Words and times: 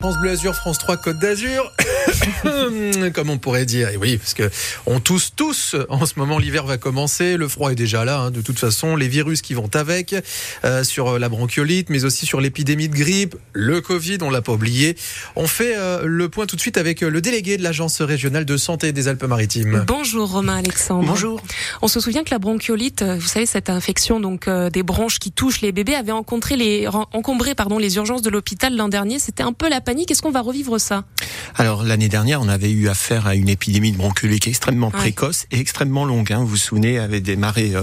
France 0.00 0.16
Bleu 0.18 0.30
Azur, 0.30 0.54
France 0.54 0.78
3 0.78 0.96
Côte 0.98 1.18
d'Azur, 1.18 1.72
comme 3.14 3.30
on 3.30 3.38
pourrait 3.38 3.66
dire. 3.66 3.88
Et 3.90 3.96
oui, 3.96 4.16
parce 4.16 4.34
que 4.34 4.50
on 4.86 5.00
tousse 5.00 5.32
tous. 5.34 5.76
En 5.88 6.06
ce 6.06 6.14
moment, 6.16 6.38
l'hiver 6.38 6.64
va 6.64 6.78
commencer. 6.78 7.36
Le 7.36 7.48
froid 7.48 7.70
est 7.72 7.76
déjà 7.76 8.04
là. 8.04 8.20
hein, 8.20 8.30
de 8.30 8.40
toute 8.40 8.58
façon, 8.58 8.96
les 8.96 9.08
virus 9.08 9.42
qui 9.42 9.54
vont 9.54 9.70
avec, 9.74 10.14
euh, 10.64 10.84
sur 10.84 11.18
la 11.18 11.28
bronchiolite, 11.28 11.90
mais 11.90 12.04
aussi 12.04 12.26
sur 12.26 12.40
l'épidémie 12.40 12.88
de 12.88 12.94
grippe, 12.94 13.36
le 13.52 13.80
Covid, 13.80 14.18
on 14.22 14.30
l'a 14.30 14.42
pas 14.42 14.52
oublié. 14.52 14.96
On 15.36 15.46
fait 15.46 15.76
euh, 15.76 16.02
le 16.04 16.28
point 16.28 16.46
tout 16.46 16.56
de 16.56 16.60
suite 16.60 16.76
avec 16.76 17.00
le 17.00 17.20
délégué 17.20 17.56
de 17.56 17.62
l'agence 17.62 18.00
régionale 18.00 18.44
de 18.44 18.56
santé 18.56 18.92
des 18.92 19.08
Alpes-Maritimes. 19.08 19.84
Bonjour 19.86 20.30
Romain 20.30 20.56
Alexandre. 20.56 21.06
Bonjour. 21.06 21.40
On 21.82 21.88
se 21.88 22.00
souvient 22.00 22.24
que 22.24 22.30
la 22.30 22.38
bronchiolite, 22.38 23.02
euh, 23.02 23.16
vous 23.16 23.26
savez 23.26 23.46
cette 23.46 23.70
infection 23.70 24.20
donc 24.20 24.48
euh, 24.48 24.70
des 24.70 24.82
bronches 24.82 25.18
qui 25.18 25.32
touchent 25.32 25.60
les 25.60 25.72
bébés 25.72 25.94
avait 25.94 26.12
encombré 26.12 26.56
les 26.56 26.86
encombré 26.88 27.54
pardon 27.54 27.78
les 27.78 27.96
urgences 27.96 28.22
de 28.22 28.30
l'hôpital 28.30 28.76
l'an 28.76 28.88
dernier. 28.88 29.18
C'était 29.18 29.42
un 29.42 29.52
peu 29.52 29.68
la 29.68 29.80
panique. 29.80 30.10
Est-ce 30.10 30.22
qu'on 30.22 30.30
va 30.30 30.40
revivre 30.40 30.80
ça? 30.80 31.04
Alors 31.56 31.82
l'année 31.98 32.08
dernière, 32.08 32.40
on 32.40 32.48
avait 32.48 32.70
eu 32.70 32.88
affaire 32.88 33.26
à 33.26 33.34
une 33.34 33.48
épidémie 33.48 33.90
de 33.90 33.96
bronchiolite 33.96 34.46
extrêmement 34.46 34.86
Ouais. 34.86 34.98
précoce 35.00 35.46
et 35.50 35.58
extrêmement 35.58 36.04
longue. 36.04 36.32
hein. 36.32 36.38
Vous 36.38 36.46
vous 36.46 36.56
souvenez, 36.56 37.00
avait 37.00 37.20
démarré 37.20 37.74
euh, 37.74 37.82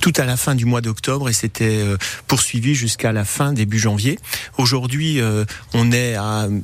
tout 0.00 0.12
à 0.18 0.26
la 0.26 0.36
fin 0.36 0.54
du 0.54 0.66
mois 0.66 0.82
d'octobre 0.82 1.30
et 1.30 1.32
s'était 1.32 1.78
euh, 1.80 1.96
poursuivi 2.26 2.74
jusqu'à 2.74 3.10
la 3.12 3.24
fin 3.24 3.54
début 3.54 3.78
janvier. 3.78 4.18
Aujourd'hui, 4.58 5.18
euh, 5.18 5.46
on 5.72 5.92
est 5.92 6.14
à 6.14 6.42
euh, 6.42 6.60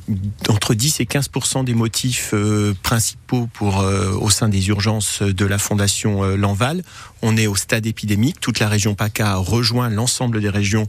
entre 0.47 0.75
10 0.75 0.99
et 0.99 1.07
15 1.07 1.29
des 1.65 1.73
motifs 1.73 2.35
principaux 2.83 3.49
pour 3.51 3.77
au 4.19 4.29
sein 4.29 4.47
des 4.49 4.67
urgences 4.67 5.23
de 5.23 5.45
la 5.45 5.57
fondation 5.57 6.23
Lanval. 6.35 6.83
On 7.23 7.37
est 7.37 7.47
au 7.47 7.55
stade 7.55 7.85
épidémique. 7.85 8.39
Toute 8.39 8.59
la 8.59 8.67
région 8.67 8.93
PACA 8.95 9.31
a 9.31 9.35
rejoint 9.37 9.89
l'ensemble 9.89 10.41
des 10.41 10.49
régions 10.49 10.85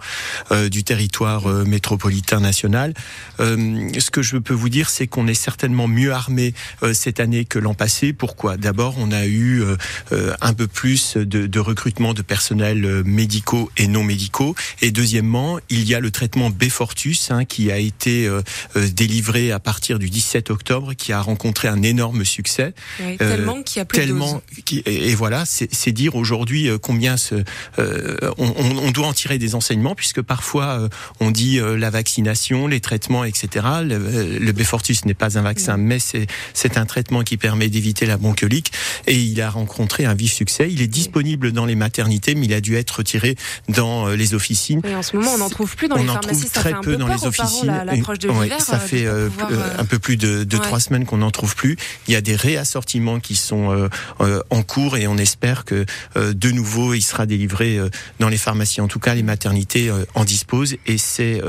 du 0.70 0.82
territoire 0.84 1.46
métropolitain 1.64 2.40
national. 2.40 2.94
Ce 3.38 4.10
que 4.10 4.22
je 4.22 4.36
peux 4.38 4.54
vous 4.54 4.68
dire, 4.68 4.90
c'est 4.90 5.06
qu'on 5.06 5.26
est 5.26 5.34
certainement 5.34 5.88
mieux 5.88 6.01
armé 6.10 6.54
euh, 6.82 6.92
cette 6.94 7.20
année 7.20 7.44
que 7.44 7.58
l'an 7.58 7.74
passé. 7.74 8.12
Pourquoi? 8.12 8.56
D'abord, 8.56 8.94
on 8.98 9.12
a 9.12 9.26
eu 9.26 9.62
euh, 9.62 9.76
euh, 10.12 10.34
un 10.40 10.54
peu 10.54 10.66
plus 10.66 11.16
de, 11.16 11.46
de 11.46 11.60
recrutement 11.60 12.14
de 12.14 12.22
personnels 12.22 12.84
euh, 12.84 13.02
médicaux 13.04 13.70
et 13.76 13.86
non 13.86 14.04
médicaux. 14.04 14.54
Et 14.80 14.90
deuxièmement, 14.90 15.58
il 15.68 15.88
y 15.88 15.94
a 15.94 16.00
le 16.00 16.10
traitement 16.10 16.50
Befortus 16.50 17.30
hein, 17.30 17.44
qui 17.44 17.70
a 17.70 17.78
été 17.78 18.26
euh, 18.26 18.42
euh, 18.76 18.88
délivré 18.88 19.52
à 19.52 19.58
partir 19.60 19.98
du 19.98 20.10
17 20.10 20.50
octobre, 20.50 20.94
qui 20.94 21.12
a 21.12 21.20
rencontré 21.20 21.68
un 21.68 21.82
énorme 21.82 22.24
succès. 22.24 22.74
Oui, 23.00 23.16
Euh, 23.20 23.36
Tellement 23.36 23.62
qu'il 23.62 23.78
y 23.78 23.80
a 23.80 23.84
plus 23.84 23.98
de 23.98 24.04
Tellement, 24.04 24.42
et, 24.70 25.10
et 25.10 25.14
voilà, 25.14 25.44
c'est 25.46 25.92
dire 25.92 26.16
aujourd'hui 26.16 26.68
euh, 26.68 26.78
combien 26.78 27.16
ce, 27.16 27.36
euh, 27.78 28.16
on, 28.38 28.90
doit 28.90 29.06
en 29.06 29.12
tirer 29.12 29.38
des 29.38 29.54
enseignements, 29.54 29.94
puisque 29.94 30.22
parfois 30.22 30.80
euh, 30.80 30.88
on 31.20 31.30
dit 31.30 31.58
euh, 31.58 31.76
la 31.76 31.90
vaccination, 31.90 32.66
les 32.66 32.80
traitements, 32.80 33.24
etc. 33.24 33.48
Le, 33.82 33.94
euh, 33.94 34.38
le 34.38 34.52
Befortus 34.52 35.04
n'est 35.04 35.14
pas 35.14 35.38
un 35.38 35.42
vaccin, 35.42 35.76
mais 35.76 35.91
c'est 35.98 36.26
c'est 36.54 36.76
un 36.76 36.86
traitement 36.86 37.22
qui 37.22 37.36
permet 37.36 37.68
d'éviter 37.68 38.06
la 38.06 38.16
bronchiolite, 38.16 38.70
et 39.06 39.16
il 39.16 39.40
a 39.40 39.50
rencontré 39.50 40.04
un 40.04 40.14
vif 40.14 40.32
succès. 40.32 40.68
Il 40.70 40.82
est 40.82 40.86
disponible 40.88 41.52
dans 41.52 41.66
les 41.66 41.74
maternités, 41.74 42.34
mais 42.34 42.46
il 42.46 42.54
a 42.54 42.60
dû 42.60 42.76
être 42.76 42.90
retiré 42.90 43.36
dans 43.68 44.08
euh, 44.08 44.16
les 44.16 44.34
officines. 44.34 44.80
En 44.94 45.02
ce 45.02 45.16
moment, 45.16 45.32
on 45.34 45.38
n'en 45.38 45.50
trouve 45.50 45.74
plus 45.76 45.88
dans 45.88 45.96
on 45.96 46.02
les 46.02 46.10
en 46.10 46.14
pharmacies. 46.14 46.40
trouve 46.40 46.52
ça 46.52 46.60
très 46.60 46.70
fait 46.70 46.76
un 46.76 46.80
peu 46.80 46.92
peu 46.92 46.96
dans 46.96 47.08
les 47.08 47.24
officines. 47.24 47.66
de 47.66 48.28
Ouais, 48.28 48.48
ça 48.58 48.78
fait 48.78 49.06
euh, 49.06 49.28
euh, 49.28 49.28
euh, 49.50 49.74
un 49.78 49.84
peu 49.84 49.98
plus 49.98 50.16
de, 50.16 50.44
de 50.44 50.56
ouais. 50.56 50.62
trois 50.62 50.80
semaines 50.80 51.04
qu'on 51.04 51.18
n'en 51.18 51.30
trouve 51.30 51.54
plus. 51.56 51.76
Il 52.08 52.12
y 52.12 52.16
a 52.16 52.20
des 52.20 52.36
réassortiments 52.36 53.20
qui 53.20 53.36
sont 53.36 53.70
euh, 53.70 53.88
euh, 54.20 54.42
en 54.50 54.62
cours 54.62 54.96
et 54.96 55.06
on 55.06 55.16
espère 55.16 55.64
que 55.64 55.84
de 56.16 56.50
nouveau 56.50 56.94
il 56.94 57.02
sera 57.02 57.26
délivré 57.26 57.78
dans 58.18 58.28
les 58.28 58.36
pharmacies. 58.36 58.80
En 58.80 58.88
tout 58.88 58.98
cas, 58.98 59.14
les 59.14 59.22
maternités 59.22 59.90
en 60.14 60.24
disposent 60.24 60.76
et 60.86 60.98
c'est 60.98 61.40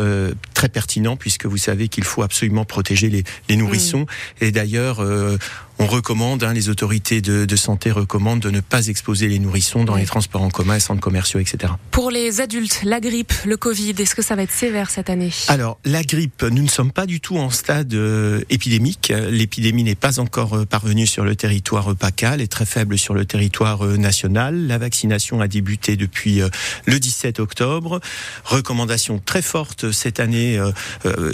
très 0.54 0.70
pertinent 0.70 1.16
puisque 1.18 1.46
vous 1.46 1.58
savez 1.58 1.88
qu'il 1.88 2.04
faut 2.04 2.22
absolument 2.24 2.66
protéger 2.66 3.10
les, 3.10 3.24
les 3.50 3.56
nourrissons. 3.56 4.06
Et 4.42 4.52
d'ailleurs, 4.52 5.02
euh, 5.02 5.38
on 5.80 5.86
recommande, 5.88 6.44
hein, 6.44 6.54
les 6.54 6.70
autorités 6.70 7.22
de, 7.22 7.46
de 7.46 7.56
santé 7.56 7.92
recommandent 7.92 8.40
de 8.40 8.50
ne 8.52 8.60
pas 8.60 8.88
exposer 8.88 9.28
les 9.28 9.40
nourrissons 9.40 9.84
dans 9.84 9.94
Oui. 9.96 10.02
les 10.02 10.06
transports 10.06 10.42
en 10.42 10.50
commun, 10.50 10.80
centres 10.80 11.02
commerciaux, 11.02 11.40
etc. 11.40 11.74
Pour 11.92 12.12
les 12.12 12.42
adultes, 12.42 12.82
la 12.84 13.00
grippe, 13.00 13.34
le 13.46 13.58
Covid, 13.58 13.94
est-ce 13.98 14.16
que 14.16 14.22
ça 14.22 14.36
va 14.36 14.44
être 14.44 14.52
sévère 14.52 14.90
cette 14.90 15.10
année? 15.10 15.32
Alors, 15.48 15.80
la 15.86 16.04
grippe, 16.04 16.44
nous 16.44 16.62
ne 16.64 16.68
sommes 16.70 16.92
pas 16.92 17.06
du 17.06 17.20
tout 17.20 17.38
en 17.38 17.50
stade 17.50 17.94
euh, 17.94 18.42
épidémique. 18.50 19.12
L'épidémie 19.30 19.84
n'est 19.84 19.96
pas 19.96 20.20
encore 20.20 20.54
euh, 20.58 20.66
parvenue 20.66 21.08
sur 21.08 21.24
le 21.26 21.36
territoire 21.36 21.92
euh, 21.92 21.96
PACA, 21.96 22.36
elle 22.36 22.42
est 22.42 22.52
très 22.52 22.66
faible 22.66 22.98
sur 22.98 23.14
le 23.14 23.26
territoire 23.26 23.86
euh, 23.86 23.98
national. 23.98 24.68
La 24.68 24.78
vaccination 24.78 25.42
a 25.42 25.48
débuté 25.48 25.96
depuis 25.98 26.42
euh, 26.42 26.50
le 26.86 27.00
17 27.00 27.40
octobre. 27.40 28.00
Recommandation 28.46 29.20
très 29.24 29.42
forte 29.42 29.92
cette 29.92 30.20
année, 30.20 30.60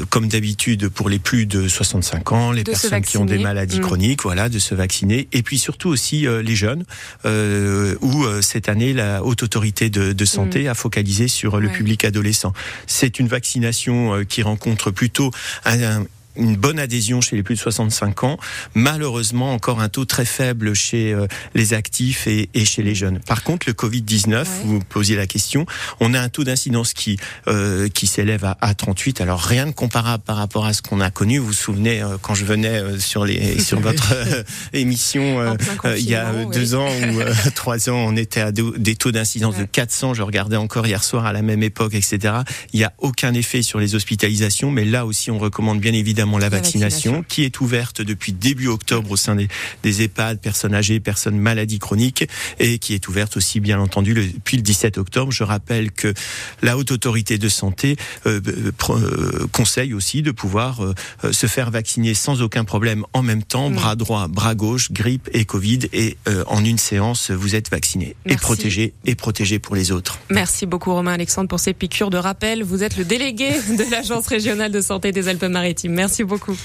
comme 0.10 0.28
d'habitude, 0.28 0.90
pour 0.90 1.10
les 1.10 1.20
plus 1.20 1.46
de 1.46 1.68
65 1.68 2.32
ans, 2.32 2.52
les 2.52 2.64
De 2.64 2.72
personnes 2.72 3.02
qui 3.02 3.18
ont 3.18 3.26
des 3.26 3.38
maladies 3.40 3.80
Mm. 3.80 3.84
chroniques, 3.84 4.26
voilà, 4.30 4.48
de 4.48 4.60
se 4.60 4.76
vacciner. 4.76 5.28
Et 5.32 5.42
puis 5.42 5.58
surtout 5.58 5.90
aussi 5.90 6.28
euh, 6.28 6.44
les 6.44 6.56
jeunes, 6.56 6.84
euh, 7.26 7.96
où 8.02 8.26
euh, 8.26 8.44
cette 8.44 8.70
année, 8.70 8.94
la 8.94 9.24
Haute 9.24 9.42
Autorité 9.42 9.90
de, 9.90 10.14
de 10.14 10.26
Santé 10.26 10.68
a 10.68 10.76
focalisé 10.76 11.28
sur 11.28 11.60
le 11.60 11.68
Ouais. 11.68 11.74
public 11.74 12.06
adolescent. 12.06 12.54
C'est 12.86 13.18
une 13.20 13.28
vaccination 13.28 14.24
qui 14.26 14.44
rencontre 14.44 14.92
plutôt 14.92 15.32
un- 15.66 15.82
un- 15.82 16.06
une 16.40 16.56
bonne 16.56 16.80
adhésion 16.80 17.22
chez 17.22 17.36
les 17.36 17.44
plus 17.44 17.56
de 17.56 17.60
65 17.60 18.24
ans, 18.24 18.38
malheureusement 18.74 19.54
encore 19.54 19.82
un 19.82 19.90
taux 19.90 20.06
très 20.06 20.26
faible 20.26 20.74
chez 20.74 21.14
euh, 21.14 21.28
les 21.54 21.74
actifs 21.74 22.28
et, 22.28 22.50
et 22.54 22.66
chez 22.66 22.82
les 22.82 22.96
jeunes. 22.96 23.20
Par 23.20 23.44
contre, 23.44 23.68
le 23.68 23.74
Covid-19, 23.74 24.30
Ouais. 24.40 24.46
vous 24.64 24.80
posiez 24.80 25.16
la 25.16 25.28
question, 25.28 25.66
on 26.00 26.14
a 26.14 26.20
un 26.22 26.30
taux 26.30 26.44
d'incidence 26.44 26.94
qui 26.94 27.18
euh, 27.48 27.88
qui 27.90 28.08
s'élève 28.08 28.46
à, 28.46 28.58
à 28.62 28.74
38. 28.74 29.22
Alors 29.22 29.42
rien 29.42 29.66
de 29.68 29.72
comparable 29.72 30.24
par 30.24 30.38
rapport 30.38 30.66
à 30.66 30.74
ce 30.74 30.82
qu'on 30.82 31.02
a 31.02 31.10
connu. 31.12 31.40
Vous 31.40 31.48
vous 31.48 31.54
souvenez 31.54 32.02
euh, 32.02 32.18
quand 32.22 32.36
je 32.36 32.46
venais 32.46 32.80
euh, 32.80 33.00
sur 33.00 33.26
les 33.26 33.60
sur 33.70 33.80
votre 33.80 34.14
euh, 34.14 34.44
émission 34.74 35.40
euh, 35.42 35.98
il 35.98 36.10
y 36.10 36.16
a 36.16 36.32
deux 36.46 36.76
oui. 36.76 36.82
ans 36.82 36.90
ou 37.14 37.50
trois 37.56 37.90
ans, 37.90 37.96
on 38.08 38.16
était 38.16 38.42
à 38.42 38.52
de- 38.52 38.76
des 38.78 38.96
taux 38.96 39.12
d'incidence 39.12 39.56
de 39.56 39.62
Ouais. 39.62 39.68
400. 39.72 40.14
Je 40.14 40.22
regardais 40.22 40.56
encore 40.58 40.86
hier 40.88 41.04
soir 41.04 41.26
à 41.26 41.34
la 41.34 41.42
même 41.42 41.64
époque, 41.64 41.94
etc. 41.96 42.34
Il 42.74 42.80
n'y 42.80 42.86
a 42.86 42.94
aucun 43.00 43.34
effet 43.34 43.62
sur 43.62 43.80
les 43.80 43.96
hospitalisations, 43.96 44.72
mais 44.72 44.86
là 44.86 45.06
aussi, 45.06 45.32
on 45.32 45.40
recommande 45.40 45.80
bien 45.80 45.94
évidemment 45.94 46.29
la, 46.38 46.46
La 46.46 46.58
vaccination, 46.58 47.12
vaccination. 47.14 47.26
qui 47.28 47.44
est 47.44 47.60
ouverte 47.62 48.02
depuis 48.02 48.32
début 48.34 48.68
octobre 48.68 49.12
au 49.12 49.18
sein 49.18 49.36
des, 49.36 49.48
des 49.84 50.02
EHPAD, 50.04 50.40
personnes 50.40 50.74
âgées, 50.74 51.00
personnes 51.00 51.38
maladies 51.38 51.80
chroniques, 51.80 52.28
et 52.60 52.78
qui 52.80 52.94
est 52.94 53.08
ouverte 53.08 53.38
aussi, 53.38 53.60
bien 53.60 53.80
entendu, 53.80 54.14
le- 54.14 54.28
depuis 54.28 54.58
le 54.58 54.64
17 54.64 54.98
octobre. 54.98 55.32
Je 55.32 55.44
rappelle 55.44 55.92
que 55.92 56.14
la 56.62 56.78
Haute 56.78 56.92
Autorité 56.92 57.38
de 57.38 57.50
Santé 57.50 57.96
euh, 58.26 58.40
euh, 58.48 58.72
euh, 58.90 59.48
conseille 59.52 59.94
aussi 59.94 60.22
de 60.22 60.32
pouvoir 60.32 60.84
euh, 60.84 60.94
se 61.32 61.48
faire 61.48 61.72
vacciner 61.72 62.14
sans 62.14 62.42
aucun 62.42 62.64
problème 62.64 63.06
en 63.14 63.22
même 63.24 63.44
temps, 63.44 63.70
Mm. 63.70 63.76
bras 63.76 63.96
droit, 63.96 64.28
bras 64.28 64.56
gauche, 64.56 64.92
grippe 64.92 65.30
et 65.34 65.46
Covid, 65.46 65.80
et 65.94 66.18
en 66.48 66.64
une 66.64 66.78
séance, 66.78 67.32
vous 67.32 67.56
êtes 67.56 67.70
vacciné 67.72 68.16
et 68.26 68.36
protégé, 68.36 68.94
et 69.06 69.16
protégé 69.16 69.60
pour 69.60 69.76
les 69.76 69.92
autres. 69.92 70.20
Merci 70.30 70.66
beaucoup 70.66 70.94
Romain 70.94 71.14
Alexandre 71.14 71.48
pour 71.50 71.60
ces 71.60 71.74
piqûres 71.74 72.10
de 72.10 72.18
rappel. 72.18 72.64
Vous 72.64 72.84
êtes 72.84 72.98
le 72.98 73.06
délégué 73.06 73.50
de 73.52 73.90
l'Agence 73.92 74.28
régionale 74.28 74.72
de 74.72 74.82
santé 74.82 75.12
des 75.12 75.28
Alpes-Maritimes. 75.28 75.94
Merci 76.10 76.24
beaucoup. 76.24 76.58